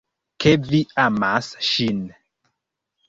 Ke 0.45 0.53
vi 0.69 0.79
amas 1.05 1.51
ŝin. 1.71 2.01